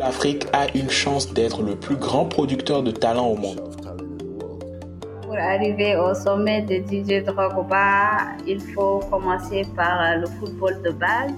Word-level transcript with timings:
L'Afrique 0.00 0.46
a 0.54 0.66
une 0.74 0.88
chance 0.88 1.30
d'être 1.34 1.62
le 1.62 1.76
plus 1.76 1.96
grand 1.96 2.24
producteur 2.24 2.82
de 2.82 2.90
talent 2.90 3.26
au 3.26 3.36
monde. 3.36 3.60
Pour 5.20 5.34
arriver 5.34 5.94
au 5.94 6.14
sommet 6.14 6.62
de 6.62 6.76
DJ 6.76 7.22
Drogba, 7.22 8.32
il 8.46 8.60
faut 8.60 9.00
commencer 9.10 9.62
par 9.76 10.16
le 10.16 10.26
football 10.26 10.80
de 10.82 10.90
base. 10.92 11.32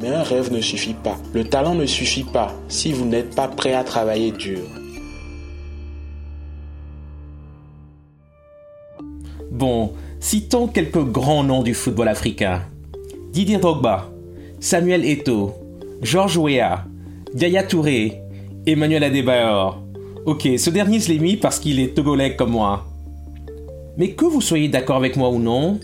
Mais 0.00 0.08
un 0.08 0.22
rêve 0.22 0.50
ne 0.50 0.62
suffit 0.62 0.94
pas. 0.94 1.18
Le 1.34 1.44
talent 1.44 1.74
ne 1.74 1.84
suffit 1.84 2.24
pas 2.24 2.54
si 2.68 2.94
vous 2.94 3.04
n'êtes 3.04 3.36
pas 3.36 3.48
prêt 3.48 3.74
à 3.74 3.84
travailler 3.84 4.32
dur. 4.32 4.64
Bon, 9.50 9.92
citons 10.20 10.68
quelques 10.68 11.04
grands 11.04 11.44
noms 11.44 11.62
du 11.62 11.74
football 11.74 12.08
africain. 12.08 12.62
Didier 13.30 13.58
Drogba, 13.58 14.08
Samuel 14.58 15.04
Eto'o, 15.04 15.52
Georges 16.00 16.38
Weah, 16.38 16.86
Yaya 17.34 17.62
Touré, 17.62 18.22
Emmanuel 18.66 19.04
Adebayor. 19.04 19.82
Ok, 20.24 20.48
ce 20.56 20.70
dernier 20.70 20.98
je 20.98 21.08
l'ai 21.08 21.18
mis 21.18 21.36
parce 21.36 21.58
qu'il 21.58 21.78
est 21.78 21.94
togolais 21.94 22.36
comme 22.36 22.52
moi. 22.52 22.86
Mais 23.98 24.12
que 24.12 24.24
vous 24.24 24.40
soyez 24.40 24.68
d'accord 24.68 24.96
avec 24.96 25.16
moi 25.16 25.28
ou 25.28 25.38
non, 25.38 25.78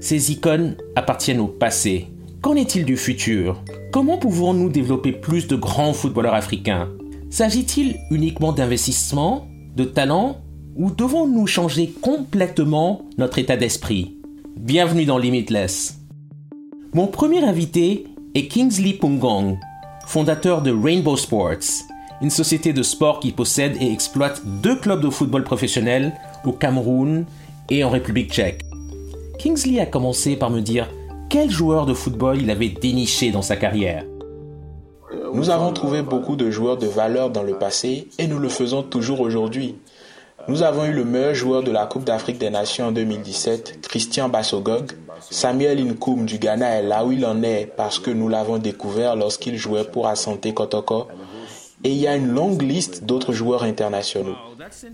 ces 0.00 0.30
icônes 0.30 0.76
appartiennent 0.96 1.40
au 1.40 1.46
passé. 1.46 2.08
Qu'en 2.42 2.54
est-il 2.54 2.84
du 2.84 2.96
futur? 2.96 3.62
Comment 3.92 4.18
pouvons-nous 4.18 4.68
développer 4.68 5.12
plus 5.12 5.46
de 5.46 5.56
grands 5.56 5.94
footballeurs 5.94 6.34
africains? 6.34 6.88
S'agit-il 7.30 7.96
uniquement 8.10 8.52
d'investissement, 8.52 9.46
de 9.76 9.84
talent, 9.84 10.38
ou 10.76 10.90
devons-nous 10.90 11.46
changer 11.46 11.92
complètement 12.02 13.02
notre 13.16 13.38
état 13.38 13.56
d'esprit? 13.56 14.16
Bienvenue 14.56 15.06
dans 15.06 15.18
Limitless. 15.18 15.98
Mon 16.92 17.06
premier 17.06 17.42
invité 17.42 18.04
est 18.34 18.48
Kingsley 18.48 18.94
Pungong, 18.94 19.58
fondateur 20.06 20.62
de 20.62 20.72
Rainbow 20.72 21.16
Sports, 21.16 21.84
une 22.20 22.30
société 22.30 22.72
de 22.72 22.82
sport 22.82 23.20
qui 23.20 23.32
possède 23.32 23.76
et 23.80 23.92
exploite 23.92 24.42
deux 24.44 24.76
clubs 24.76 25.00
de 25.00 25.10
football 25.10 25.44
professionnels 25.44 26.12
au 26.44 26.52
Cameroun 26.52 27.24
et 27.70 27.84
en 27.84 27.90
République 27.90 28.32
tchèque. 28.32 28.62
Kingsley 29.38 29.80
a 29.80 29.86
commencé 29.86 30.36
par 30.36 30.50
me 30.50 30.60
dire 30.60 30.90
quel 31.30 31.50
joueur 31.50 31.86
de 31.86 31.94
football 31.94 32.42
il 32.42 32.50
avait 32.50 32.68
déniché 32.68 33.30
dans 33.30 33.42
sa 33.42 33.56
carrière. 33.56 34.04
Nous 35.32 35.48
avons 35.48 35.72
trouvé 35.72 36.02
beaucoup 36.02 36.36
de 36.36 36.50
joueurs 36.50 36.76
de 36.76 36.88
valeur 36.88 37.30
dans 37.30 37.44
le 37.44 37.56
passé 37.56 38.08
et 38.18 38.26
nous 38.26 38.38
le 38.38 38.48
faisons 38.48 38.82
toujours 38.82 39.20
aujourd'hui. 39.20 39.76
Nous 40.48 40.62
avons 40.62 40.84
eu 40.86 40.92
le 40.92 41.04
meilleur 41.04 41.34
joueur 41.34 41.62
de 41.62 41.70
la 41.70 41.86
Coupe 41.86 42.04
d'Afrique 42.04 42.38
des 42.38 42.50
Nations 42.50 42.86
en 42.86 42.92
2017, 42.92 43.80
Christian 43.82 44.28
Bassogog. 44.28 44.92
Samuel 45.28 45.80
Inkoum 45.80 46.24
du 46.24 46.38
Ghana 46.38 46.78
est 46.78 46.82
là 46.82 47.04
où 47.04 47.12
il 47.12 47.24
en 47.26 47.42
est 47.42 47.70
parce 47.76 47.98
que 47.98 48.10
nous 48.10 48.28
l'avons 48.28 48.58
découvert 48.58 49.16
lorsqu'il 49.16 49.56
jouait 49.56 49.84
pour 49.84 50.08
Asante 50.08 50.52
Kotoko. 50.54 51.08
Et 51.82 51.90
il 51.90 51.98
y 51.98 52.06
a 52.06 52.16
une 52.16 52.28
longue 52.28 52.62
liste 52.62 53.04
d'autres 53.04 53.32
joueurs 53.32 53.62
internationaux. 53.62 54.36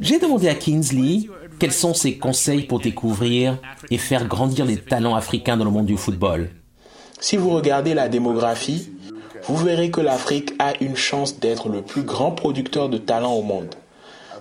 J'ai 0.01 0.19
demandé 0.19 0.49
à 0.49 0.55
Kingsley 0.55 1.29
quels 1.59 1.73
sont 1.73 1.95
ses 1.95 2.17
conseils 2.17 2.63
pour 2.63 2.81
découvrir 2.81 3.59
et 3.91 3.99
faire 3.99 4.27
grandir 4.27 4.65
les 4.65 4.77
talents 4.77 5.15
africains 5.15 5.57
dans 5.57 5.65
le 5.65 5.71
monde 5.71 5.87
du 5.87 5.97
football. 5.97 6.51
Si 7.19 7.37
vous 7.37 7.51
regardez 7.51 7.95
la 7.95 8.09
démographie, 8.09 8.93
vous 9.49 9.57
verrez 9.57 9.91
que 9.91 10.01
l'Afrique 10.01 10.53
a 10.59 10.73
une 10.81 10.97
chance 10.97 11.39
d'être 11.41 11.69
le 11.69 11.83
plus 11.83 12.03
grand 12.03 12.33
producteur 12.33 12.89
de 12.89 12.99
talents 12.99 13.35
au 13.35 13.43
monde. 13.43 13.75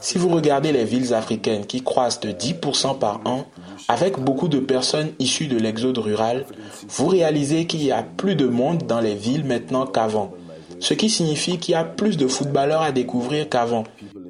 Si 0.06 0.20
vous 0.20 0.30
regardez 0.30 0.72
les 0.72 0.86
villes 0.86 1.16
africaines 1.16 1.66
qui 1.66 1.82
croissent 1.82 2.20
de 2.20 2.30
10% 2.30 3.00
par 3.00 3.22
an, 3.26 3.46
avec 3.88 4.20
beaucoup 4.20 4.48
de 4.48 4.60
personnes 4.60 5.10
issues 5.18 5.48
de 5.48 5.58
l'exode 5.58 5.98
rural, 5.98 6.46
vous 6.90 7.08
réalisez 7.08 7.66
qu'il 7.66 7.84
y 7.84 7.92
a 7.92 8.04
plus 8.04 8.36
de 8.36 8.46
monde 8.46 8.84
dans 8.84 9.00
les 9.00 9.16
villes 9.16 9.46
maintenant 9.46 9.88
qu'avant, 9.88 10.32
ce 10.80 10.94
qui 10.94 11.10
signifie 11.10 11.58
qu'il 11.58 11.72
y 11.72 11.76
a 11.76 11.84
plus 11.84 12.18
de 12.18 12.28
footballeurs 12.28 12.84
à 12.84 12.92
découvrir 12.92 13.50
qu'avant. 13.50 13.84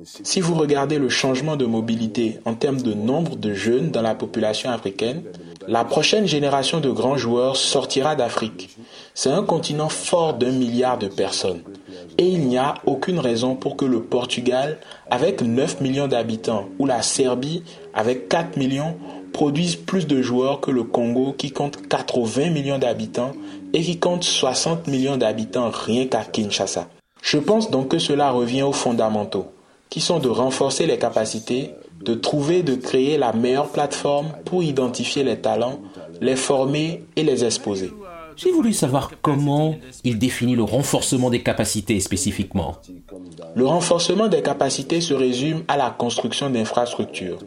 Si 0.06 0.40
vous 0.40 0.56
regardez 0.56 0.97
le 0.97 1.09
changement 1.09 1.58
de 1.58 1.66
mobilité 1.66 2.40
en 2.46 2.53
termes 2.53 2.81
de 2.81 2.94
nombre 2.94 3.35
de 3.35 3.53
jeunes 3.53 3.91
dans 3.91 4.02
la 4.02 4.16
population 4.16 4.69
africaine, 4.69 5.24
la 5.68 5.84
prochaine 5.84 6.25
génération 6.25 6.80
de 6.80 6.90
grands 6.90 7.18
joueurs 7.18 7.58
sortira 7.58 8.16
d'Afrique. 8.16 8.78
C'est 9.18 9.30
un 9.30 9.44
continent 9.44 9.88
fort 9.88 10.34
d'un 10.34 10.52
milliard 10.52 10.98
de 10.98 11.08
personnes. 11.08 11.62
Et 12.18 12.28
il 12.28 12.48
n'y 12.50 12.58
a 12.58 12.74
aucune 12.86 13.18
raison 13.18 13.56
pour 13.56 13.78
que 13.78 13.86
le 13.86 14.02
Portugal, 14.02 14.78
avec 15.09 15.42
9 15.42 15.80
millions 15.80 16.09
d'habitants, 16.09 16.66
ou 16.80 16.86
la 16.86 17.02
Serbie, 17.02 17.64
avec 17.94 18.28
4 18.28 18.58
millions, 18.58 18.98
produisent 19.31 19.78
plus 19.78 20.06
de 20.06 20.22
joueurs 20.22 20.59
que 20.59 20.70
le 20.70 20.84
Congo 20.84 21.31
qui 21.31 21.52
compte 21.52 21.88
80 21.88 22.50
millions 22.50 22.78
d'habitants 22.78 23.31
et 23.72 23.81
qui 23.81 24.00
compte 24.00 24.26
60 24.26 24.88
millions 24.88 25.16
d'habitants 25.16 25.70
rien 25.70 26.08
qu'à 26.08 26.26
Kinshasa. 26.26 26.90
Je 27.22 27.38
pense 27.38 27.72
donc 27.72 27.88
que 27.88 28.00
cela 28.00 28.32
revient 28.32 28.64
aux 28.64 28.74
fondamentaux 28.74 29.47
qui 29.90 30.02
sont 30.02 30.20
de 30.20 30.28
renforcer 30.28 30.88
les 30.88 30.97
capacités, 30.97 31.72
de 32.03 32.16
trouver, 32.16 32.64
de 32.64 32.76
créer 32.76 33.18
la 33.18 33.32
meilleure 33.32 33.70
plateforme 33.70 34.28
pour 34.44 34.62
identifier 34.62 35.24
les 35.24 35.38
talents, 35.38 35.80
les 36.20 36.36
former 36.36 37.06
et 37.16 37.24
les 37.24 37.46
exposer. 37.46 37.92
J'ai 38.38 38.51
voulu 38.51 38.73
savoir 38.73 39.12
comment 39.22 39.75
il 40.03 40.19
définit 40.19 40.56
le 40.56 40.63
renforcement 40.63 41.29
des 41.29 41.41
capacités 41.41 42.00
spécifiquement. 42.00 42.75
Le 43.56 43.66
renforcement 43.66 44.28
des 44.28 44.41
capacités 44.41 45.01
se 45.01 45.13
résume 45.13 45.63
à 45.68 45.78
la 45.78 45.90
construction 45.90 46.50
d'infrastructures. 46.50 47.40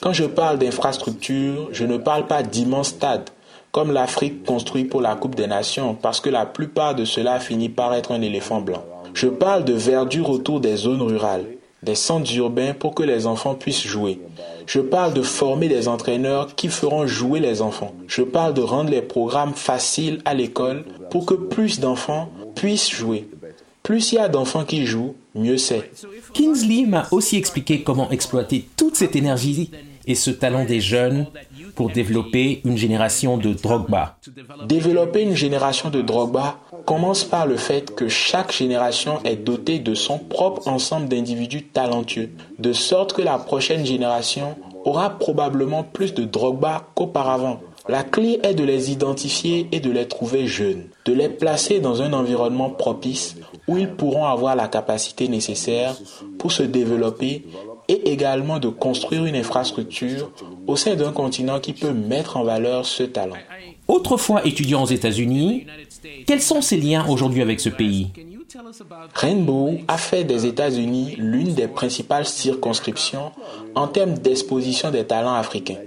Quand 0.00 0.12
je 0.12 0.24
parle 0.24 0.58
d'infrastructures, 0.58 1.68
je 1.72 1.84
ne 1.84 1.96
parle 1.96 2.26
pas 2.26 2.42
d'immenses 2.42 2.88
stades, 2.88 3.30
comme 3.72 3.92
l'Afrique 3.92 4.44
construit 4.44 4.84
pour 4.84 5.00
la 5.00 5.14
Coupe 5.14 5.34
des 5.34 5.46
Nations, 5.46 5.94
parce 5.94 6.20
que 6.20 6.30
la 6.30 6.44
plupart 6.46 6.94
de 6.94 7.04
cela 7.04 7.40
finit 7.40 7.70
par 7.70 7.94
être 7.94 8.12
un 8.12 8.20
éléphant 8.20 8.60
blanc. 8.60 8.84
Je 9.14 9.28
parle 9.28 9.64
de 9.64 9.72
verdure 9.72 10.28
autour 10.28 10.60
des 10.60 10.76
zones 10.76 11.02
rurales, 11.02 11.46
des 11.82 11.94
centres 11.94 12.34
urbains 12.36 12.74
pour 12.74 12.94
que 12.94 13.02
les 13.02 13.26
enfants 13.26 13.54
puissent 13.54 13.86
jouer. 13.86 14.20
Je 14.66 14.80
parle 14.80 15.14
de 15.14 15.22
former 15.22 15.68
des 15.68 15.88
entraîneurs 15.88 16.54
qui 16.54 16.68
feront 16.68 17.06
jouer 17.06 17.40
les 17.40 17.62
enfants. 17.62 17.94
Je 18.08 18.22
parle 18.22 18.54
de 18.54 18.62
rendre 18.62 18.90
les 18.90 19.02
programmes 19.02 19.54
faciles 19.54 20.20
à 20.24 20.34
l'école 20.34 20.84
pour 21.10 21.26
que 21.26 21.34
plus 21.34 21.78
d'enfants 21.78 22.30
puissent 22.54 22.90
jouer. 22.90 23.28
Plus 23.82 24.12
il 24.12 24.16
y 24.16 24.18
a 24.18 24.28
d'enfants 24.28 24.64
qui 24.64 24.84
jouent, 24.84 25.14
mieux 25.36 25.58
c'est. 25.58 25.90
Kingsley 26.34 26.86
m'a 26.86 27.06
aussi 27.12 27.36
expliqué 27.36 27.82
comment 27.82 28.10
exploiter 28.10 28.68
toute 28.76 28.96
cette 28.96 29.14
énergie 29.14 29.70
et 30.06 30.16
ce 30.16 30.30
talent 30.30 30.64
des 30.64 30.80
jeunes 30.80 31.26
pour 31.76 31.90
développer 31.90 32.62
une 32.64 32.76
génération 32.76 33.36
de 33.36 33.52
Drogba. 33.52 34.16
Développer 34.66 35.22
une 35.22 35.36
génération 35.36 35.90
de 35.90 36.02
Drogba 36.02 36.56
commence 36.86 37.22
par 37.22 37.46
le 37.46 37.56
fait 37.56 37.94
que 37.94 38.08
chaque 38.08 38.52
génération 38.52 39.20
est 39.24 39.36
dotée 39.36 39.78
de 39.78 39.94
son 39.94 40.18
propre 40.18 40.66
ensemble 40.66 41.08
d'individus 41.08 41.64
talentueux, 41.64 42.30
de 42.58 42.72
sorte 42.72 43.12
que 43.12 43.22
la 43.22 43.38
prochaine 43.38 43.84
génération 43.84 44.56
aura 44.84 45.10
probablement 45.10 45.84
plus 45.84 46.14
de 46.14 46.24
Drogba 46.24 46.88
qu'auparavant. 46.94 47.60
La 47.88 48.02
clé 48.02 48.40
est 48.42 48.54
de 48.54 48.64
les 48.64 48.90
identifier 48.90 49.68
et 49.70 49.78
de 49.78 49.90
les 49.90 50.08
trouver 50.08 50.46
jeunes, 50.46 50.86
de 51.04 51.12
les 51.12 51.28
placer 51.28 51.78
dans 51.78 52.02
un 52.02 52.12
environnement 52.14 52.70
propice 52.70 53.36
où 53.68 53.76
ils 53.76 53.90
pourront 53.90 54.24
avoir 54.24 54.56
la 54.56 54.66
capacité 54.66 55.28
nécessaire 55.28 55.94
pour 56.38 56.50
se 56.50 56.64
développer 56.64 57.44
et 57.88 58.10
également 58.10 58.58
de 58.58 58.68
construire 58.68 59.24
une 59.24 59.36
infrastructure 59.36 60.30
au 60.66 60.76
sein 60.76 60.94
d'un 60.94 61.12
continent 61.12 61.60
qui 61.60 61.72
peut 61.72 61.92
mettre 61.92 62.36
en 62.36 62.44
valeur 62.44 62.84
ce 62.86 63.02
talent. 63.02 63.36
Autrefois 63.88 64.44
étudiant 64.46 64.82
aux 64.82 64.86
États-Unis, 64.86 65.66
quels 66.26 66.42
sont 66.42 66.60
ses 66.60 66.76
liens 66.76 67.06
aujourd'hui 67.08 67.42
avec 67.42 67.60
ce 67.60 67.68
pays? 67.68 68.10
Rainbow 69.14 69.74
a 69.88 69.98
fait 69.98 70.24
des 70.24 70.46
États-Unis 70.46 71.14
l'une 71.18 71.54
des 71.54 71.68
principales 71.68 72.26
circonscriptions 72.26 73.32
en 73.74 73.86
termes 73.86 74.14
d'exposition 74.14 74.90
des 74.90 75.04
talents 75.04 75.34
africains. 75.34 75.78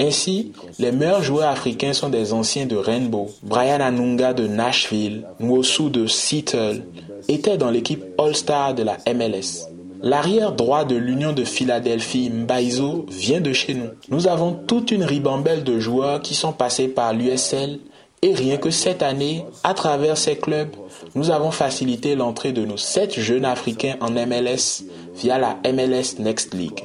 Ainsi, 0.00 0.52
les 0.78 0.92
meilleurs 0.92 1.22
joueurs 1.22 1.50
africains 1.50 1.92
sont 1.92 2.08
des 2.08 2.32
anciens 2.32 2.66
de 2.66 2.76
Rainbow. 2.76 3.30
Brian 3.42 3.80
Anunga 3.80 4.32
de 4.34 4.46
Nashville, 4.46 5.24
Mwosu 5.40 5.90
de 5.90 6.06
Seattle 6.06 6.84
étaient 7.28 7.56
dans 7.56 7.70
l'équipe 7.70 8.04
All-Star 8.18 8.74
de 8.74 8.82
la 8.82 8.98
MLS. 9.12 9.73
L'arrière 10.04 10.52
droit 10.52 10.84
de 10.84 10.96
l'Union 10.96 11.32
de 11.32 11.44
Philadelphie, 11.44 12.28
Mbaizo, 12.28 13.06
vient 13.08 13.40
de 13.40 13.54
chez 13.54 13.72
nous. 13.72 13.88
Nous 14.10 14.28
avons 14.28 14.52
toute 14.52 14.90
une 14.90 15.02
ribambelle 15.02 15.64
de 15.64 15.80
joueurs 15.80 16.20
qui 16.20 16.34
sont 16.34 16.52
passés 16.52 16.88
par 16.88 17.14
l'USL 17.14 17.78
Et 18.20 18.34
rien 18.34 18.58
que 18.58 18.68
cette 18.68 19.02
année, 19.02 19.46
à 19.62 19.72
travers 19.72 20.18
ces 20.18 20.36
clubs, 20.36 20.76
nous 21.14 21.30
avons 21.30 21.50
facilité 21.50 22.16
l'entrée 22.16 22.52
de 22.52 22.66
nos 22.66 22.76
sept 22.76 23.18
jeunes 23.18 23.46
Africains 23.46 23.96
en 24.02 24.10
MLS 24.10 24.84
via 25.14 25.38
la 25.38 25.56
MLS 25.72 26.18
Next 26.18 26.52
League. 26.52 26.84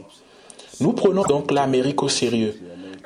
Nous 0.80 0.94
prenons 0.94 1.24
donc 1.24 1.52
l'Amérique 1.52 2.02
au 2.02 2.08
sérieux. 2.08 2.58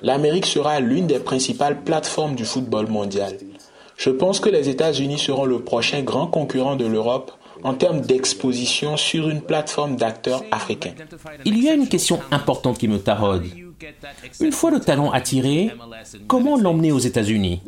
L'Amérique 0.03 0.45
sera 0.45 0.79
l'une 0.79 1.07
des 1.07 1.17
principales 1.17 1.81
plateformes 1.81 2.35
du 2.35 2.45
football 2.45 2.85
mondial. 2.85 3.35
Je 3.97 4.11
pense 4.11 4.39
que 4.39 4.49
les 4.49 4.69
États-Unis 4.69 5.17
seront 5.17 5.45
le 5.45 5.63
prochain 5.63 6.03
grand 6.03 6.27
concurrent 6.27 6.75
de 6.75 6.85
l'Europe 6.85 7.31
en 7.63 7.73
termes 7.73 8.01
d'exposition 8.01 8.97
sur 8.97 9.29
une 9.29 9.41
plateforme 9.41 9.95
d'acteurs 9.95 10.43
africains. 10.51 10.93
Il 11.45 11.63
y 11.63 11.69
a 11.69 11.73
une 11.73 11.87
question 11.87 12.19
importante 12.31 12.77
qui 12.77 12.87
me 12.87 12.99
taraude. 12.99 13.45
Une 14.39 14.51
fois 14.51 14.71
le 14.71 14.79
talent 14.79 15.11
attiré, 15.11 15.71
comment 16.27 16.57
l'emmener 16.57 16.91
aux 16.91 16.99
États-Unis? 16.99 17.61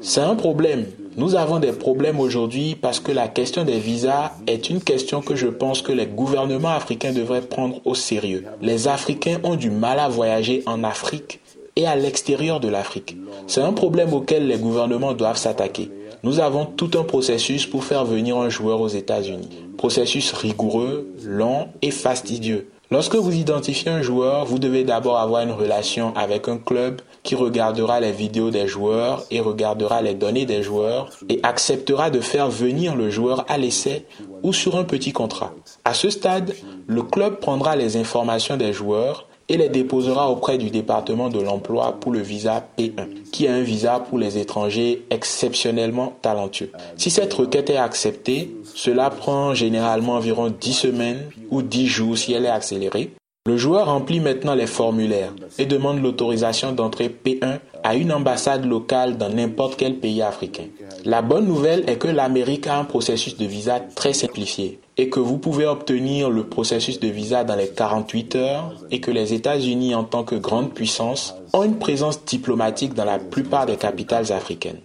C'est 0.00 0.20
un 0.20 0.36
problème. 0.36 0.86
Nous 1.16 1.34
avons 1.34 1.58
des 1.58 1.72
problèmes 1.72 2.20
aujourd'hui 2.20 2.76
parce 2.80 3.00
que 3.00 3.12
la 3.12 3.28
question 3.28 3.64
des 3.64 3.78
visas 3.78 4.32
est 4.46 4.70
une 4.70 4.80
question 4.80 5.22
que 5.22 5.34
je 5.34 5.48
pense 5.48 5.82
que 5.82 5.92
les 5.92 6.06
gouvernements 6.06 6.70
africains 6.70 7.12
devraient 7.12 7.42
prendre 7.42 7.80
au 7.84 7.94
sérieux. 7.94 8.44
Les 8.60 8.86
Africains 8.88 9.40
ont 9.42 9.56
du 9.56 9.70
mal 9.70 9.98
à 9.98 10.08
voyager 10.08 10.62
en 10.66 10.84
Afrique 10.84 11.40
et 11.74 11.86
à 11.86 11.94
l'extérieur 11.94 12.60
de 12.60 12.68
l'Afrique. 12.68 13.16
C'est 13.46 13.60
un 13.60 13.72
problème 13.72 14.12
auquel 14.12 14.46
les 14.46 14.58
gouvernements 14.58 15.12
doivent 15.12 15.36
s'attaquer. 15.36 15.90
Nous 16.22 16.40
avons 16.40 16.66
tout 16.66 16.90
un 16.98 17.04
processus 17.04 17.66
pour 17.66 17.84
faire 17.84 18.04
venir 18.04 18.36
un 18.36 18.48
joueur 18.48 18.80
aux 18.80 18.88
États-Unis. 18.88 19.48
Processus 19.76 20.32
rigoureux, 20.32 21.08
long 21.24 21.68
et 21.82 21.90
fastidieux. 21.90 22.68
Lorsque 22.90 23.16
vous 23.16 23.34
identifiez 23.34 23.90
un 23.90 24.00
joueur, 24.00 24.44
vous 24.44 24.60
devez 24.60 24.84
d'abord 24.84 25.18
avoir 25.18 25.42
une 25.42 25.50
relation 25.50 26.14
avec 26.14 26.46
un 26.46 26.56
club 26.56 27.00
qui 27.24 27.34
regardera 27.34 27.98
les 27.98 28.12
vidéos 28.12 28.52
des 28.52 28.68
joueurs 28.68 29.24
et 29.32 29.40
regardera 29.40 30.02
les 30.02 30.14
données 30.14 30.46
des 30.46 30.62
joueurs 30.62 31.10
et 31.28 31.40
acceptera 31.42 32.10
de 32.10 32.20
faire 32.20 32.48
venir 32.48 32.94
le 32.94 33.10
joueur 33.10 33.44
à 33.48 33.58
l'essai 33.58 34.06
ou 34.44 34.52
sur 34.52 34.76
un 34.76 34.84
petit 34.84 35.12
contrat. 35.12 35.52
À 35.84 35.94
ce 35.94 36.10
stade, 36.10 36.54
le 36.86 37.02
club 37.02 37.40
prendra 37.40 37.74
les 37.74 37.96
informations 37.96 38.56
des 38.56 38.72
joueurs 38.72 39.26
et 39.48 39.56
les 39.56 39.68
déposera 39.68 40.30
auprès 40.30 40.58
du 40.58 40.70
département 40.70 41.28
de 41.28 41.40
l'emploi 41.40 41.96
pour 42.00 42.12
le 42.12 42.20
visa 42.20 42.66
P1, 42.78 43.30
qui 43.32 43.46
est 43.46 43.48
un 43.48 43.62
visa 43.62 44.00
pour 44.00 44.18
les 44.18 44.38
étrangers 44.38 45.04
exceptionnellement 45.10 46.14
talentueux. 46.22 46.72
Si 46.96 47.10
cette 47.10 47.32
requête 47.32 47.70
est 47.70 47.76
acceptée, 47.76 48.50
cela 48.74 49.10
prend 49.10 49.54
généralement 49.54 50.14
environ 50.14 50.50
10 50.50 50.72
semaines 50.72 51.30
ou 51.50 51.62
10 51.62 51.86
jours 51.86 52.18
si 52.18 52.32
elle 52.32 52.44
est 52.44 52.50
accélérée. 52.50 53.12
Le 53.46 53.56
joueur 53.56 53.86
remplit 53.86 54.18
maintenant 54.18 54.56
les 54.56 54.66
formulaires 54.66 55.32
et 55.58 55.66
demande 55.66 56.02
l'autorisation 56.02 56.72
d'entrée 56.72 57.08
P1 57.08 57.60
à 57.84 57.94
une 57.94 58.12
ambassade 58.12 58.64
locale 58.64 59.16
dans 59.16 59.28
n'importe 59.28 59.76
quel 59.76 59.98
pays 59.98 60.20
africain. 60.20 60.64
La 61.04 61.22
bonne 61.22 61.46
nouvelle 61.46 61.88
est 61.88 61.96
que 61.96 62.08
l'Amérique 62.08 62.66
a 62.66 62.76
un 62.76 62.84
processus 62.84 63.36
de 63.36 63.46
visa 63.46 63.78
très 63.94 64.12
simplifié 64.12 64.80
et 64.98 65.08
que 65.10 65.20
vous 65.20 65.38
pouvez 65.38 65.66
obtenir 65.66 66.30
le 66.30 66.44
processus 66.44 67.00
de 67.00 67.08
visa 67.08 67.44
dans 67.44 67.56
les 67.56 67.68
48 67.68 68.36
heures 68.36 68.72
et 68.90 69.00
que 69.00 69.10
les 69.10 69.34
États-Unis 69.34 69.94
en 69.94 70.04
tant 70.04 70.24
que 70.24 70.34
grande 70.34 70.72
puissance 70.72 71.34
ont 71.52 71.64
une 71.64 71.78
présence 71.78 72.24
diplomatique 72.24 72.94
dans 72.94 73.04
la 73.04 73.18
plupart 73.18 73.66
des 73.66 73.76
capitales 73.76 74.32
africaines. 74.32 74.80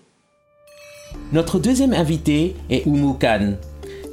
Notre 1.31 1.59
deuxième 1.59 1.93
invitée 1.93 2.55
est 2.69 2.85
Oumou 2.85 3.13
Khan, 3.13 3.53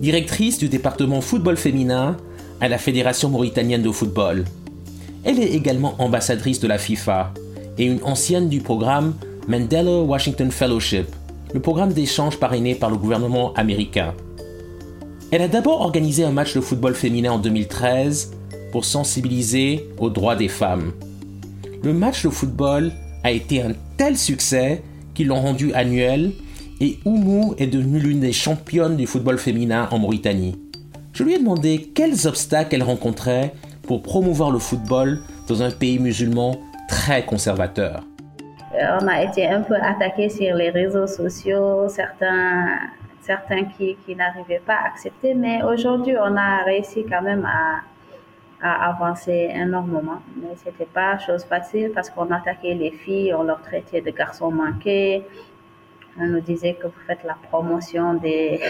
directrice 0.00 0.58
du 0.58 0.68
département 0.68 1.20
football 1.20 1.56
féminin 1.56 2.16
à 2.60 2.68
la 2.68 2.78
Fédération 2.78 3.28
mauritanienne 3.28 3.82
de 3.82 3.90
football. 3.90 4.44
Elle 5.24 5.40
est 5.40 5.52
également 5.52 5.94
ambassadrice 5.98 6.60
de 6.60 6.68
la 6.68 6.78
FIFA 6.78 7.32
et 7.76 7.84
une 7.84 8.02
ancienne 8.04 8.48
du 8.48 8.60
programme 8.60 9.14
Mandela 9.48 10.02
Washington 10.02 10.50
Fellowship, 10.50 11.06
le 11.54 11.60
programme 11.60 11.92
d'échange 11.92 12.38
parrainé 12.38 12.74
par 12.74 12.90
le 12.90 12.96
gouvernement 12.96 13.52
américain. 13.54 14.14
Elle 15.30 15.42
a 15.42 15.48
d'abord 15.48 15.82
organisé 15.82 16.24
un 16.24 16.32
match 16.32 16.54
de 16.54 16.60
football 16.62 16.94
féminin 16.94 17.32
en 17.32 17.38
2013 17.38 18.32
pour 18.72 18.86
sensibiliser 18.86 19.86
aux 19.98 20.08
droits 20.08 20.36
des 20.36 20.48
femmes. 20.48 20.92
Le 21.82 21.92
match 21.92 22.24
de 22.24 22.30
football 22.30 22.92
a 23.24 23.30
été 23.30 23.60
un 23.60 23.72
tel 23.98 24.16
succès 24.16 24.82
qu'ils 25.12 25.26
l'ont 25.26 25.42
rendu 25.42 25.74
annuel 25.74 26.32
et 26.80 26.98
Oumou 27.04 27.54
est 27.58 27.66
devenue 27.66 27.98
l'une 27.98 28.20
des 28.20 28.32
championnes 28.32 28.96
du 28.96 29.06
football 29.06 29.36
féminin 29.36 29.86
en 29.90 29.98
Mauritanie. 29.98 30.58
Je 31.12 31.24
lui 31.24 31.34
ai 31.34 31.38
demandé 31.38 31.90
quels 31.94 32.26
obstacles 32.26 32.76
elle 32.76 32.82
rencontrait 32.82 33.52
pour 33.82 34.00
promouvoir 34.00 34.50
le 34.50 34.58
football 34.58 35.20
dans 35.46 35.62
un 35.62 35.70
pays 35.70 35.98
musulman 35.98 36.56
très 36.88 37.26
conservateur. 37.26 38.02
Euh, 38.74 38.98
on 39.02 39.06
a 39.06 39.24
été 39.24 39.46
un 39.46 39.60
peu 39.60 39.74
attaqué 39.74 40.30
sur 40.30 40.54
les 40.54 40.70
réseaux 40.70 41.06
sociaux, 41.06 41.86
certains, 41.88 42.78
certains 43.28 43.64
qui, 43.74 44.16
n'arrivaient 44.16 44.64
pas 44.70 44.78
à 44.82 44.86
accepter, 44.86 45.34
mais 45.34 45.62
aujourd'hui 45.62 46.14
on 46.28 46.34
a 46.36 46.64
réussi 46.64 47.04
quand 47.10 47.22
même 47.30 47.44
à, 47.46 47.82
avancer 48.92 49.40
énormément. 49.64 50.20
Mais 50.40 50.54
c'était 50.62 50.92
pas 50.98 51.18
chose 51.18 51.44
facile 51.44 51.92
parce 51.94 52.08
qu'on 52.10 52.28
attaquait 52.38 52.74
les 52.74 52.90
filles, 53.02 53.32
on 53.34 53.44
leur 53.50 53.60
traitait 53.62 54.00
de 54.00 54.10
garçons 54.10 54.50
manqués, 54.50 55.24
on 56.18 56.26
nous 56.26 56.40
disait 56.40 56.74
que 56.80 56.86
vous 56.92 57.02
faites 57.06 57.22
la 57.32 57.36
promotion 57.48 58.14
des 58.14 58.60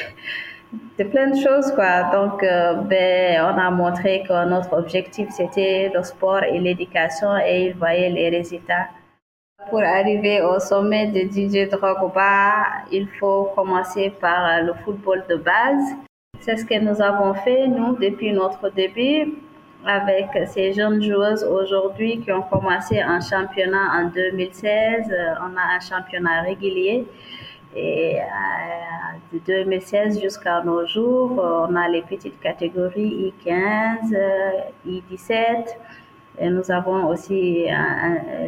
de 0.98 1.04
plein 1.12 1.28
de 1.34 1.38
choses 1.46 1.68
quoi. 1.78 1.94
Donc 2.16 2.42
euh, 2.42 2.74
ben 2.90 3.40
on 3.50 3.56
a 3.66 3.70
montré 3.70 4.12
que 4.28 4.36
notre 4.54 4.72
objectif 4.82 5.26
c'était 5.38 5.90
le 5.94 6.02
sport 6.02 6.42
et 6.52 6.58
l'éducation 6.66 7.30
et 7.48 7.56
ils 7.66 7.76
voyaient 7.82 8.10
les 8.18 8.28
résultats. 8.38 8.88
Pour 9.70 9.82
arriver 9.82 10.40
au 10.40 10.58
sommet 10.60 11.08
de 11.08 11.20
DJ 11.28 11.68
Drogba, 11.68 12.64
il 12.90 13.06
faut 13.20 13.50
commencer 13.54 14.10
par 14.18 14.62
le 14.62 14.72
football 14.82 15.24
de 15.28 15.36
base. 15.36 15.94
C'est 16.40 16.56
ce 16.56 16.64
que 16.64 16.78
nous 16.80 17.02
avons 17.02 17.34
fait 17.34 17.66
nous 17.66 17.94
depuis 17.96 18.32
notre 18.32 18.70
début 18.70 19.34
avec 19.84 20.28
ces 20.46 20.72
jeunes 20.72 21.02
joueuses 21.02 21.44
aujourd'hui 21.44 22.20
qui 22.20 22.32
ont 22.32 22.42
commencé 22.42 22.98
un 22.98 23.20
championnat 23.20 23.90
en 23.92 24.04
2016. 24.08 25.14
On 25.42 25.54
a 25.54 25.76
un 25.76 25.80
championnat 25.80 26.40
régulier. 26.42 27.06
Et 27.76 28.20
euh, 28.20 29.34
de 29.34 29.38
2016 29.64 30.22
jusqu'à 30.22 30.62
nos 30.62 30.86
jours, 30.86 31.32
on 31.68 31.76
a 31.76 31.88
les 31.88 32.00
petites 32.02 32.40
catégories 32.40 33.34
I15, 33.44 34.14
I17. 34.86 35.76
Et 36.40 36.50
nous 36.50 36.70
avons 36.70 37.08
aussi 37.08 37.66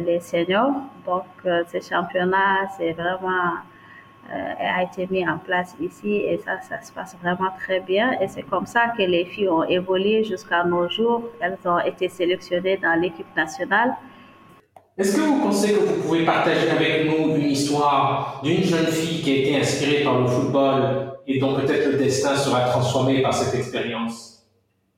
les 0.05 0.19
seniors. 0.19 0.71
Donc, 1.05 1.25
euh, 1.45 1.63
ce 1.71 1.79
championnat, 1.79 2.69
c'est 2.77 2.93
vraiment 2.93 3.57
euh, 4.31 4.53
a 4.59 4.83
été 4.83 5.07
mis 5.11 5.27
en 5.27 5.39
place 5.39 5.75
ici 5.81 6.15
et 6.15 6.37
ça, 6.37 6.61
ça 6.61 6.81
se 6.81 6.93
passe 6.93 7.17
vraiment 7.21 7.49
très 7.59 7.81
bien. 7.81 8.11
Et 8.21 8.27
c'est 8.27 8.43
comme 8.43 8.65
ça 8.65 8.93
que 8.97 9.01
les 9.01 9.25
filles 9.25 9.49
ont 9.49 9.63
évolué 9.63 10.23
jusqu'à 10.23 10.63
nos 10.63 10.87
jours. 10.87 11.23
Elles 11.41 11.57
ont 11.65 11.79
été 11.79 12.07
sélectionnées 12.07 12.77
dans 12.77 12.97
l'équipe 13.01 13.35
nationale. 13.35 13.93
Est-ce 14.97 15.17
que 15.17 15.21
vous 15.21 15.41
pensez 15.41 15.73
que 15.73 15.79
vous 15.79 16.01
pouvez 16.03 16.23
partager 16.23 16.69
avec 16.69 17.09
nous 17.09 17.35
une 17.35 17.49
histoire 17.49 18.39
d'une 18.43 18.63
jeune 18.63 18.87
fille 18.87 19.21
qui 19.21 19.31
a 19.31 19.35
été 19.35 19.59
inspirée 19.59 20.03
par 20.03 20.19
le 20.21 20.27
football 20.27 21.17
et 21.27 21.39
dont 21.39 21.55
peut-être 21.55 21.91
le 21.91 21.97
destin 21.97 22.35
sera 22.35 22.61
transformé 22.69 23.21
par 23.21 23.33
cette 23.33 23.59
expérience? 23.59 24.30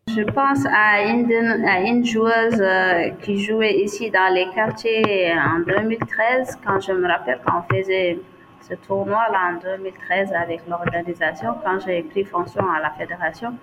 Je 0.09 0.21
pense 0.21 0.65
à 0.65 1.01
une, 1.01 2.05
joueuse 2.05 2.59
euh, 2.59 3.09
qui 3.21 3.39
jouait 3.39 3.79
ici 3.79 4.11
dans 4.11 4.33
les 4.33 4.47
quartiers 4.53 5.33
en 5.33 5.59
2013, 5.59 6.59
quand 6.63 6.79
je 6.81 6.91
me 6.91 7.07
rappelle 7.07 7.39
quand 7.45 7.63
on 7.67 7.73
faisait 7.75 8.19
ce 8.61 8.75
tournoi-là 8.75 9.53
en 9.53 9.59
2013 9.59 10.33
avec 10.33 10.61
l'organisation, 10.67 11.55
quand 11.63 11.79
j'ai 11.79 12.03
pris 12.03 12.25
fonction 12.25 12.63
à 12.69 12.81
la 12.81 12.91
fédération. 12.91 13.53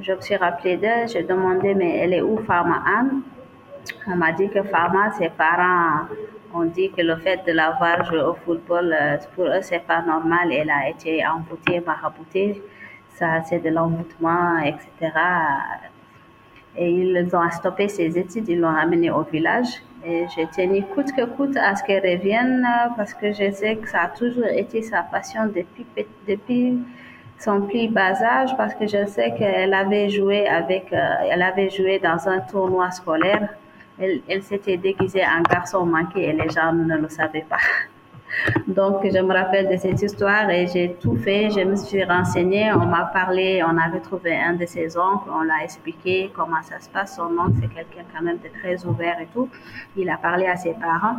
Je 0.00 0.12
me 0.12 0.20
suis 0.20 0.36
rappelé 0.36 0.76
d'elle, 0.76 1.08
j'ai 1.08 1.22
demandé 1.24 1.74
mais 1.74 1.98
elle 1.98 2.14
est 2.14 2.22
où 2.22 2.38
Pharma 2.38 2.82
Anne? 2.86 3.22
On 4.06 4.16
m'a 4.16 4.32
dit 4.32 4.48
que 4.48 4.62
Pharma, 4.62 5.10
ses 5.18 5.28
parents 5.28 6.06
ont 6.54 6.64
dit 6.64 6.90
que 6.92 7.02
le 7.02 7.16
fait 7.16 7.44
de 7.46 7.52
l'avoir 7.52 8.04
joué 8.04 8.20
au 8.20 8.34
football, 8.34 8.96
euh, 8.98 9.16
pour 9.34 9.44
eux, 9.46 9.60
c'est 9.60 9.84
pas 9.86 10.02
normal. 10.02 10.52
Elle 10.52 10.70
a 10.70 10.88
été 10.88 11.26
envoûtée, 11.26 11.80
maraboutée. 11.80 12.62
Ça, 13.14 13.42
c'est 13.42 13.60
de 13.60 13.68
l'envoûtement, 13.68 14.58
etc. 14.58 15.12
Et 16.76 16.90
ils 16.90 17.36
ont 17.36 17.50
stoppé 17.50 17.88
ses 17.88 18.18
études, 18.18 18.48
ils 18.48 18.58
l'ont 18.58 18.72
ramenée 18.72 19.10
au 19.10 19.22
village. 19.22 19.68
Et 20.04 20.26
j'ai 20.34 20.46
tenu 20.46 20.82
coûte 20.82 21.12
que 21.12 21.24
coûte 21.24 21.56
à 21.56 21.76
ce 21.76 21.84
qu'elle 21.84 22.02
revienne 22.02 22.66
parce 22.96 23.14
que 23.14 23.32
je 23.32 23.52
sais 23.52 23.76
que 23.76 23.88
ça 23.88 24.02
a 24.02 24.08
toujours 24.08 24.46
été 24.46 24.82
sa 24.82 25.02
passion 25.02 25.46
depuis, 25.46 25.86
depuis 26.26 26.78
son 27.38 27.60
plus 27.62 27.88
bas 27.88 28.20
âge 28.22 28.56
parce 28.56 28.74
que 28.74 28.86
je 28.86 29.06
sais 29.06 29.32
qu'elle 29.38 29.74
avait 29.74 30.08
joué 30.08 30.48
avec, 30.48 30.92
euh, 30.92 31.28
elle 31.30 31.42
avait 31.42 31.70
joué 31.70 32.00
dans 32.00 32.28
un 32.28 32.40
tournoi 32.40 32.90
scolaire 32.90 33.48
elle, 34.28 34.42
s'était 34.42 34.76
déguisée 34.76 35.24
en 35.24 35.42
garçon 35.42 35.86
manqué 35.86 36.28
et 36.28 36.32
les 36.32 36.48
gens 36.48 36.72
ne 36.72 36.96
le 36.96 37.08
savaient 37.08 37.46
pas. 37.48 37.58
Donc, 38.66 39.02
je 39.04 39.18
me 39.18 39.32
rappelle 39.32 39.68
de 39.68 39.76
cette 39.76 40.00
histoire 40.02 40.48
et 40.50 40.66
j'ai 40.66 40.96
tout 41.00 41.16
fait. 41.16 41.50
Je 41.50 41.60
me 41.60 41.76
suis 41.76 42.02
renseignée, 42.04 42.72
on 42.72 42.86
m'a 42.86 43.04
parlé, 43.06 43.62
on 43.62 43.76
avait 43.76 44.00
trouvé 44.00 44.36
un 44.36 44.54
de 44.54 44.66
ses 44.66 44.96
oncles, 44.96 45.28
on 45.32 45.42
l'a 45.42 45.64
expliqué 45.64 46.32
comment 46.34 46.62
ça 46.62 46.80
se 46.80 46.88
passe. 46.88 47.16
Son 47.16 47.36
oncle, 47.38 47.58
c'est 47.60 47.68
quelqu'un 47.68 48.04
quand 48.14 48.22
même 48.22 48.38
de 48.38 48.48
très 48.60 48.84
ouvert 48.86 49.20
et 49.20 49.28
tout. 49.32 49.48
Il 49.96 50.08
a 50.08 50.16
parlé 50.16 50.46
à 50.46 50.56
ses 50.56 50.72
parents. 50.72 51.16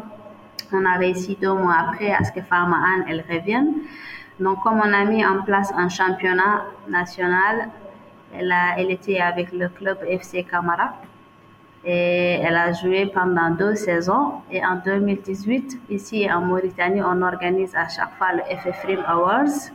on 0.72 0.86
a 0.86 0.98
réussi 0.98 1.38
deux 1.40 1.54
mois 1.54 1.78
après 1.88 2.12
à 2.12 2.24
ce 2.24 2.32
que 2.32 2.42
Pharma 2.42 2.78
Anne, 2.78 3.06
elle 3.08 3.24
revienne. 3.30 3.74
Donc, 4.40 4.64
comme 4.64 4.80
on 4.80 4.94
a 4.94 5.06
mis 5.06 5.24
en 5.26 5.44
place 5.44 5.72
un 5.78 5.90
championnat 5.90 6.66
national, 6.90 7.70
elle, 8.36 8.52
a, 8.52 8.80
elle 8.80 8.90
était 8.90 9.20
avec 9.20 9.52
le 9.52 9.70
club 9.70 9.98
FC 10.08 10.44
Camara 10.44 10.96
et 11.86 12.40
elle 12.42 12.56
a 12.56 12.72
joué 12.72 13.08
pendant 13.08 13.50
deux 13.52 13.76
saisons. 13.76 14.42
Et 14.52 14.66
en 14.66 14.76
2018, 14.84 15.82
ici 15.90 16.28
en 16.32 16.42
Mauritanie, 16.42 17.02
on 17.02 17.22
organise 17.22 17.76
à 17.76 17.88
chaque 17.90 18.14
fois 18.18 18.34
le 18.34 18.44
FFRIM 18.58 19.04
Awards 19.06 19.72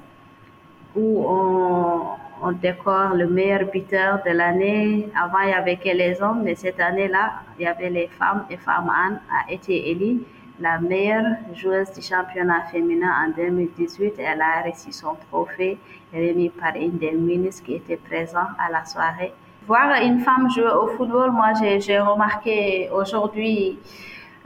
où 0.97 1.25
on, 1.29 2.53
décore 2.63 3.15
le 3.15 3.27
meilleur 3.29 3.71
buteur 3.71 4.21
de 4.25 4.31
l'année. 4.31 5.09
Avant, 5.21 5.41
il 5.41 5.49
n'y 5.49 5.55
avait 5.55 5.77
que 5.77 5.89
les 5.89 6.23
hommes, 6.23 6.43
mais 6.45 6.55
cette 6.55 6.81
année-là, 6.81 7.43
il 7.59 7.65
y 7.65 7.67
avait 7.67 7.91
les 7.91 8.07
femmes 8.07 8.47
et 8.49 8.57
Femme 8.57 8.91
Anne 8.91 9.21
a 9.31 9.53
été 9.53 9.91
élue 9.91 10.23
la 10.61 10.79
meilleure 10.81 11.37
joueuse 11.55 11.93
du 11.93 12.01
championnat 12.03 12.63
féminin 12.71 13.11
en 13.27 13.31
2018. 13.31 14.15
Elle 14.19 14.41
a 14.41 14.63
reçu 14.63 14.93
son 14.93 15.15
trophée 15.29 15.79
remis 16.13 16.49
par 16.49 16.75
une 16.75 16.99
des 16.99 17.13
ministres 17.13 17.65
qui 17.65 17.75
était 17.75 17.97
présente 17.97 18.51
à 18.59 18.71
la 18.71 18.85
soirée. 18.85 19.33
Voir 19.69 20.03
une 20.03 20.21
femme 20.21 20.51
jouer 20.51 20.73
au 20.83 20.87
football, 20.87 21.31
moi 21.31 21.53
j'ai 21.79 21.99
remarqué 22.01 22.89
aujourd'hui, 22.91 23.79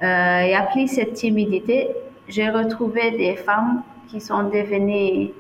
il 0.01 0.47
n'y 0.49 0.55
a 0.55 0.67
plus 0.73 0.89
cette 0.89 1.15
timidité. 1.15 1.91
J'ai 2.27 2.51
retrouvé 2.51 3.13
des 3.13 3.37
femmes 3.37 3.83
qui 4.09 4.21
sont 4.21 4.43
devenues 4.43 5.31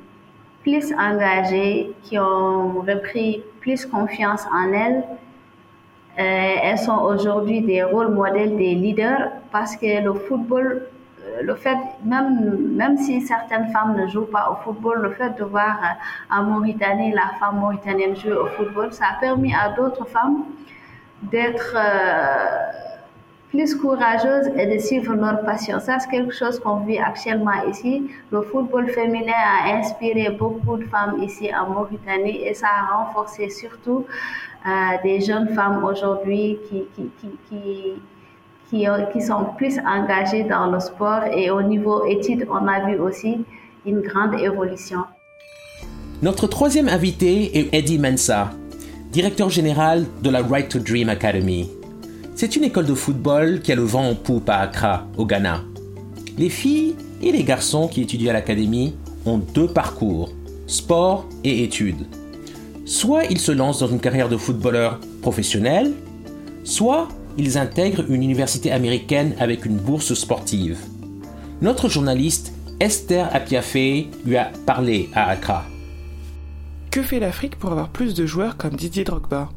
plus 0.63 0.95
engagées, 0.95 1.91
qui 2.05 2.17
ont 2.17 2.81
repris 2.81 3.43
plus 3.61 3.85
confiance 3.85 4.45
en 4.53 4.73
elles. 4.73 5.03
Euh, 6.19 6.55
elles 6.63 6.79
sont 6.79 6.99
aujourd'hui 6.99 7.61
des 7.63 7.83
rôles 7.83 8.13
modèles, 8.13 8.57
des 8.57 8.77
leaders, 8.77 9.33
parce 9.51 9.75
que 9.77 10.01
le 10.01 10.15
football, 10.15 10.87
le 11.43 11.55
fait, 11.55 11.79
même, 12.05 12.75
même 12.77 12.97
si 12.99 13.21
certaines 13.21 13.73
femmes 13.73 13.97
ne 13.97 14.07
jouent 14.07 14.31
pas 14.31 14.51
au 14.51 14.63
football, 14.65 15.01
le 15.03 15.11
fait 15.11 15.31
de 15.39 15.45
voir 15.45 15.79
euh, 15.83 16.37
en 16.37 16.43
Mauritanie 16.45 17.13
la 17.13 17.31
femme 17.39 17.59
mauritanienne 17.61 18.17
jouer 18.17 18.33
au 18.33 18.47
football, 18.47 18.93
ça 18.93 19.05
a 19.17 19.21
permis 19.21 19.55
à 19.55 19.71
d'autres 19.71 20.07
femmes 20.07 20.45
d'être 21.23 21.77
plus 23.53 23.75
courageuses 23.75 24.49
et 24.57 24.67
de 24.67 24.79
suivre 24.79 25.15
leur 25.15 25.43
passion. 25.43 25.79
Ça, 25.79 25.99
c'est 25.99 26.11
quelque 26.11 26.35
chose 26.35 26.59
qu'on 26.59 26.79
vit 26.87 26.99
actuellement 26.99 27.63
ici. 27.69 28.11
Le 28.31 28.41
football 28.41 28.89
féminin 28.89 29.41
a 29.63 29.77
inspiré 29.77 30.31
beaucoup 30.31 30.79
de 30.79 30.85
femmes 30.85 31.23
ici 31.23 31.51
en 31.55 31.69
Mauritanie 31.69 32.47
et 32.47 32.55
ça 32.55 32.69
a 32.69 32.97
renforcé 32.97 33.51
surtout 33.51 34.07
euh, 34.67 34.71
des 35.03 35.21
jeunes 35.21 35.49
femmes 35.51 35.85
aujourd'hui 35.85 36.59
qui, 36.67 36.87
qui, 36.95 37.11
qui, 37.49 38.03
qui, 38.73 39.21
sont 39.21 39.47
plus 39.57 39.79
engagées 39.81 40.45
dans 40.45 40.71
le 40.71 40.81
sport 40.81 41.25
et 41.25 41.51
au 41.51 41.63
niveau 41.63 42.07
études, 42.07 42.47
on 42.51 42.67
a 42.67 42.87
vu 42.87 42.99
aussi 42.99 43.45
une 43.85 44.01
grande 44.01 44.35
évolution. 44.41 45.01
Notre 46.23 46.47
troisième 46.47 46.89
invité 46.89 47.59
est 47.59 47.75
Eddie 47.75 47.99
Mensa, 47.99 48.51
directeur 49.11 49.51
général 49.51 50.07
de 50.23 50.31
la 50.31 50.43
Right 50.43 50.69
to 50.69 50.79
Dream 50.79 51.11
Academy. 51.11 51.69
C'est 52.35 52.57
une 52.57 52.65
école 52.65 52.87
de 52.87 52.95
football 52.95 53.61
qui 53.61 53.73
a 53.73 53.75
le 53.75 53.83
vent 53.83 54.09
en 54.09 54.15
poupe 54.15 54.49
à 54.49 54.59
Accra, 54.59 55.07
au 55.19 55.27
Ghana. 55.27 55.61
Les 56.39 56.49
filles 56.49 56.95
et 57.21 57.31
les 57.31 57.45
garçons 57.45 57.89
qui 57.89 58.01
étudient 58.01 58.31
à 58.31 58.35
l'académie 58.35 58.95
ont 59.27 59.39
deux 59.39 59.69
parcours, 59.69 60.31
sport 60.67 61.29
et 61.45 61.63
études. 61.63 62.07
Soit 62.87 63.25
ils 63.25 63.39
se 63.39 63.53
lancent 63.53 63.81
dans 63.81 63.89
une 63.89 64.01
carrière 64.01 64.31
de 64.31 64.37
footballeur 64.37 64.99
professionnel, 65.21 65.93
soit 66.65 67.09
ils 67.39 67.59
intègrent 67.59 68.05
une 68.09 68.23
université 68.23 68.71
américaine 68.71 69.35
avec 69.39 69.65
une 69.65 69.77
bourse 69.77 70.15
sportive. 70.15 70.79
Notre 71.61 71.89
journaliste 71.89 72.53
Esther 72.81 73.29
Apiafé 73.35 74.09
lui 74.25 74.37
a 74.37 74.51
parlé 74.67 75.09
à 75.15 75.29
Accra. 75.29 75.65
Que 76.91 77.03
fait 77.03 77.21
l'Afrique 77.21 77.57
pour 77.57 77.73
avoir 77.73 77.89
plus 77.89 78.15
de 78.15 78.27
joueurs 78.27 78.57
comme 78.57 78.75
Didier 78.75 79.05
Drogba? 79.05 79.49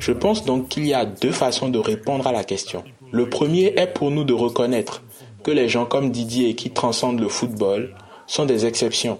Je 0.00 0.12
pense 0.12 0.44
donc 0.44 0.68
qu'il 0.68 0.86
y 0.86 0.94
a 0.94 1.04
deux 1.04 1.32
façons 1.32 1.68
de 1.68 1.78
répondre 1.78 2.26
à 2.26 2.32
la 2.32 2.42
question. 2.42 2.84
Le 3.12 3.28
premier 3.28 3.74
est 3.76 3.92
pour 3.92 4.10
nous 4.10 4.24
de 4.24 4.32
reconnaître 4.32 5.02
que 5.42 5.50
les 5.50 5.68
gens 5.68 5.84
comme 5.84 6.10
Didier 6.10 6.54
qui 6.54 6.70
transcendent 6.70 7.20
le 7.20 7.28
football 7.28 7.94
sont 8.26 8.46
des 8.46 8.66
exceptions. 8.66 9.18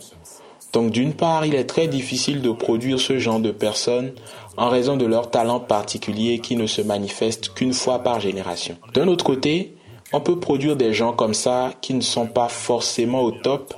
Donc 0.75 0.91
d'une 0.91 1.15
part, 1.15 1.47
il 1.47 1.55
est 1.55 1.65
très 1.65 1.87
difficile 1.87 2.43
de 2.43 2.51
produire 2.51 2.99
ce 2.99 3.19
genre 3.19 3.39
de 3.39 3.53
personnes 3.53 4.13
en 4.57 4.69
raison 4.69 4.97
de 4.97 5.07
leur 5.07 5.31
talent 5.31 5.61
particulier 5.61 6.41
qui 6.41 6.57
ne 6.57 6.67
se 6.67 6.83
manifeste 6.83 7.55
qu'une 7.55 7.73
fois 7.73 8.01
par 8.01 8.21
génération. 8.21 8.77
D'un 8.93 9.07
autre 9.07 9.25
côté, 9.25 9.77
on 10.13 10.21
peut 10.21 10.39
produire 10.39 10.77
des 10.77 10.93
gens 10.93 11.13
comme 11.13 11.33
ça 11.33 11.73
qui 11.81 11.95
ne 11.95 12.01
sont 12.01 12.27
pas 12.27 12.49
forcément 12.49 13.23
au 13.23 13.31
top, 13.31 13.73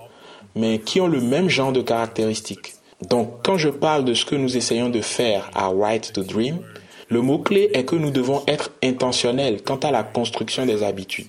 mais 0.54 0.78
qui 0.78 1.00
ont 1.00 1.06
le 1.06 1.20
même 1.20 1.50
genre 1.50 1.72
de 1.72 1.82
caractéristiques. 1.82 2.72
Donc, 3.10 3.44
quand 3.44 3.58
je 3.58 3.68
parle 3.68 4.06
de 4.06 4.14
ce 4.14 4.24
que 4.24 4.34
nous 4.34 4.56
essayons 4.56 4.88
de 4.88 5.02
faire 5.02 5.50
à 5.54 5.68
Right 5.68 6.14
to 6.14 6.22
Dream, 6.22 6.60
le 7.08 7.20
mot-clé 7.20 7.70
est 7.74 7.84
que 7.84 7.94
nous 7.94 8.10
devons 8.10 8.42
être 8.48 8.72
intentionnels 8.82 9.62
quant 9.62 9.76
à 9.76 9.90
la 9.90 10.02
construction 10.02 10.64
des 10.64 10.82
habitudes. 10.82 11.28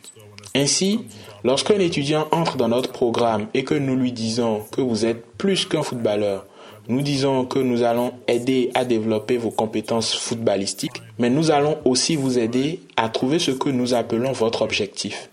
Ainsi, 0.55 1.01
lorsqu'un 1.47 1.79
étudiant 1.79 2.27
entre 2.31 2.57
dans 2.57 2.67
notre 2.67 2.91
programme 2.91 3.47
et 3.53 3.63
que 3.63 3.73
nous 3.73 3.95
lui 3.95 4.11
disons 4.11 4.63
que 4.69 4.81
vous 4.81 5.05
êtes 5.05 5.25
plus 5.37 5.65
qu'un 5.65 5.81
footballeur, 5.81 6.45
nous 6.89 7.01
disons 7.01 7.45
que 7.45 7.57
nous 7.57 7.83
allons 7.83 8.11
aider 8.27 8.69
à 8.73 8.83
développer 8.83 9.37
vos 9.37 9.49
compétences 9.49 10.13
footballistiques, 10.13 11.01
mais 11.19 11.29
nous 11.29 11.49
allons 11.49 11.77
aussi 11.85 12.17
vous 12.17 12.37
aider 12.37 12.81
à 12.97 13.07
trouver 13.07 13.39
ce 13.39 13.51
que 13.51 13.69
nous 13.69 13.93
appelons 13.93 14.33
votre 14.33 14.61
objectif. 14.61 15.29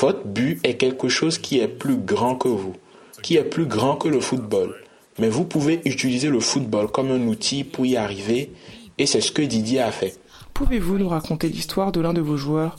Votre 0.00 0.26
but 0.26 0.58
est 0.64 0.74
quelque 0.74 1.08
chose 1.08 1.38
qui 1.38 1.60
est 1.60 1.68
plus 1.68 1.96
grand 1.96 2.34
que 2.34 2.48
vous, 2.48 2.74
qui 3.22 3.36
est 3.36 3.44
plus 3.44 3.66
grand 3.66 3.94
que 3.94 4.08
le 4.08 4.18
football. 4.18 4.74
Mais 5.20 5.28
vous 5.28 5.44
pouvez 5.44 5.80
utiliser 5.84 6.28
le 6.28 6.40
football 6.40 6.88
comme 6.88 7.12
un 7.12 7.28
outil 7.28 7.62
pour 7.62 7.86
y 7.86 7.96
arriver 7.96 8.50
et 8.98 9.06
c'est 9.06 9.20
ce 9.20 9.30
que 9.30 9.42
Didier 9.42 9.80
a 9.80 9.92
fait. 9.92 10.18
Pouvez-vous 10.54 10.98
nous 10.98 11.08
raconter 11.08 11.48
l'histoire 11.48 11.92
de 11.92 12.00
l'un 12.00 12.12
de 12.12 12.20
vos 12.20 12.36
joueurs? 12.36 12.78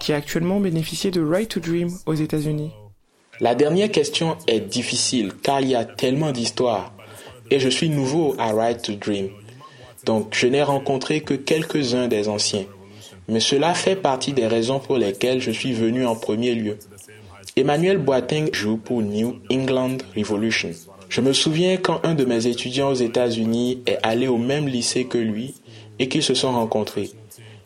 Qui 0.00 0.12
a 0.12 0.16
actuellement 0.16 0.58
bénéficié 0.58 1.10
de 1.10 1.22
Right 1.22 1.48
to 1.48 1.60
Dream 1.60 1.90
aux 2.06 2.14
États-Unis 2.14 2.72
La 3.38 3.54
dernière 3.54 3.90
question 3.90 4.36
est 4.46 4.60
difficile 4.60 5.32
car 5.42 5.60
il 5.60 5.68
y 5.68 5.74
a 5.76 5.84
tellement 5.84 6.32
d'histoires 6.32 6.92
et 7.50 7.60
je 7.60 7.68
suis 7.68 7.88
nouveau 7.88 8.34
à 8.38 8.52
Right 8.52 8.82
to 8.82 8.94
Dream. 8.94 9.28
Donc 10.06 10.34
je 10.34 10.46
n'ai 10.46 10.62
rencontré 10.62 11.20
que 11.20 11.34
quelques-uns 11.34 12.08
des 12.08 12.28
anciens. 12.28 12.64
Mais 13.28 13.40
cela 13.40 13.74
fait 13.74 13.96
partie 13.96 14.32
des 14.32 14.46
raisons 14.46 14.80
pour 14.80 14.96
lesquelles 14.96 15.40
je 15.40 15.50
suis 15.50 15.72
venu 15.72 16.06
en 16.06 16.16
premier 16.16 16.54
lieu. 16.54 16.78
Emmanuel 17.56 17.98
Boateng 17.98 18.48
joue 18.52 18.76
pour 18.76 19.02
New 19.02 19.36
England 19.50 19.98
Revolution. 20.16 20.70
Je 21.08 21.20
me 21.20 21.32
souviens 21.32 21.76
quand 21.76 22.00
un 22.04 22.14
de 22.14 22.24
mes 22.24 22.46
étudiants 22.46 22.90
aux 22.90 22.94
États-Unis 22.94 23.82
est 23.86 23.98
allé 24.02 24.28
au 24.28 24.38
même 24.38 24.68
lycée 24.68 25.04
que 25.04 25.18
lui 25.18 25.54
et 25.98 26.08
qu'ils 26.08 26.22
se 26.22 26.34
sont 26.34 26.52
rencontrés. 26.52 27.10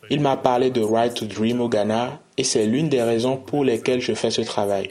Il 0.09 0.21
m'a 0.21 0.37
parlé 0.37 0.69
de 0.69 0.81
Right 0.81 1.13
to 1.13 1.25
Dream 1.25 1.61
au 1.61 1.69
Ghana 1.69 2.19
et 2.37 2.43
c'est 2.43 2.65
l'une 2.65 2.89
des 2.89 3.01
raisons 3.01 3.37
pour 3.37 3.63
lesquelles 3.63 4.01
je 4.01 4.13
fais 4.13 4.31
ce 4.31 4.41
travail. 4.41 4.89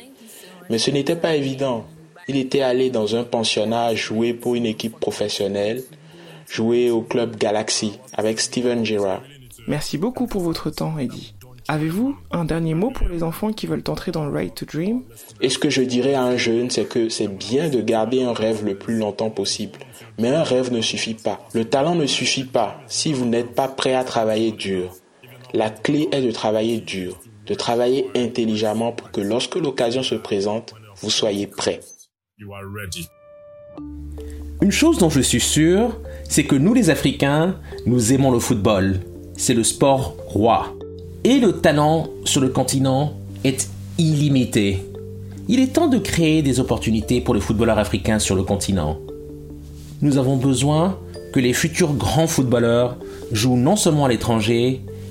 Mais 0.71 0.79
ce 0.79 0.91
n'était 0.91 1.17
pas 1.17 1.37
évident. 1.37 1.85
Il 2.27 2.37
était 2.37 2.63
allé 2.63 2.91
dans 2.91 3.17
un 3.17 3.25
pensionnat 3.25 3.95
jouer 3.95 4.33
pour 4.33 4.55
une 4.55 4.67
équipe 4.67 4.99
professionnelle, 4.99 5.83
jouer 6.49 6.91
au 6.91 7.03
club 7.03 7.37
Galaxy 7.37 7.99
avec 8.15 8.41
Steven 8.41 8.85
Gerrard. 8.85 9.23
Merci 9.69 9.99
beaucoup 9.99 10.27
pour 10.27 10.43
votre 10.43 10.71
temps, 10.71 10.99
Eddie. 10.99 11.35
Avez-vous 11.67 12.15
un 12.31 12.45
dernier 12.45 12.75
mot 12.75 12.91
pour 12.91 13.09
les 13.09 13.23
enfants 13.23 13.53
qui 13.53 13.67
veulent 13.67 13.85
entrer 13.89 14.11
dans 14.11 14.27
le 14.27 14.33
Right 14.33 14.55
to 14.55 14.67
Dream? 14.67 15.03
Et 15.41 15.49
ce 15.49 15.59
que 15.59 15.71
je 15.71 15.81
dirais 15.81 16.13
à 16.13 16.23
un 16.23 16.37
jeune, 16.37 16.69
c'est 16.69 16.85
que 16.85 17.09
c'est 17.09 17.29
bien 17.29 17.71
de 17.71 17.81
garder 17.81 18.23
un 18.23 18.35
rêve 18.35 18.65
le 18.65 18.77
plus 18.77 18.99
longtemps 18.99 19.31
possible. 19.31 19.79
Mais 20.19 20.29
un 20.29 20.43
rêve 20.43 20.73
ne 20.73 20.83
suffit 20.83 21.15
pas. 21.15 21.41
Le 21.55 21.65
talent 21.65 21.95
ne 21.95 22.07
suffit 22.07 22.45
pas 22.45 22.79
si 22.87 23.15
vous 23.15 23.25
n'êtes 23.25 23.55
pas 23.55 23.69
prêt 23.69 23.95
à 23.95 24.05
travailler 24.05 24.53
dur. 24.53 24.93
La 25.57 25.71
clé 25.71 26.09
est 26.11 26.21
de 26.21 26.33
travailler 26.33 26.81
dur, 26.81 27.21
de 27.47 27.55
travailler 27.55 28.09
intelligemment 28.17 28.91
pour 28.91 29.13
que 29.13 29.21
lorsque 29.21 29.55
l'occasion 29.55 30.03
se 30.03 30.17
présente, 30.17 30.75
vous 30.97 31.11
soyez 31.11 31.47
prêt. 31.47 31.79
Une 34.61 34.73
chose 34.73 34.99
dont 34.99 35.11
je 35.11 35.21
suis 35.21 35.41
sûr, 35.41 35.97
c'est 36.29 36.43
que 36.43 36.57
nous 36.57 36.75
les 36.75 36.91
Africains, 36.91 37.55
nous 37.87 38.13
aimons 38.13 38.33
le 38.33 38.41
football. 38.41 38.99
C'est 39.37 39.55
le 39.55 39.63
sport 39.63 40.17
roi 40.27 40.75
et 41.23 41.39
le 41.39 41.53
talent 41.53 42.09
sur 42.25 42.41
le 42.41 42.49
continent 42.49 43.13
est 43.45 43.71
illimité. 43.97 44.81
Il 45.47 45.61
est 45.61 45.75
temps 45.75 45.87
de 45.87 45.99
créer 45.99 46.43
des 46.43 46.59
opportunités 46.59 47.21
pour 47.21 47.33
les 47.33 47.41
footballeurs 47.41 47.79
africains 47.79 48.19
sur 48.19 48.35
le 48.35 48.43
continent. 48.43 48.99
Nous 50.03 50.19
avons 50.19 50.37
besoin 50.37 50.99
que 51.33 51.39
les 51.39 51.53
futurs 51.53 51.95
grands 51.95 52.27
footballeurs 52.27 52.97
jouent 53.31 53.57
non 53.57 53.77
seulement 53.77 54.07
à 54.07 54.09
l'étranger, 54.09 54.83